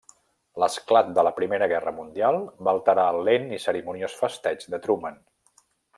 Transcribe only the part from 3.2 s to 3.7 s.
lent i